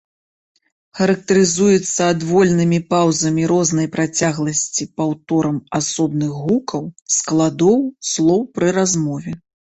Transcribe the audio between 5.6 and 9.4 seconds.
асобных гукаў, складоў, слоў пры размове.